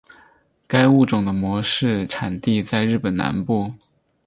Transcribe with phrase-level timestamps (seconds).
[0.65, 3.71] 该物种的模式产地在日本南部。